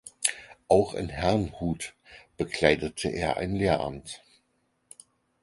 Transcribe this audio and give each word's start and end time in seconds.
Auch 0.67 0.95
in 0.95 1.09
Herrnhut 1.09 1.93
bekleidete 2.35 3.09
er 3.09 3.37
ein 3.37 3.53
Lehramt. 3.53 4.23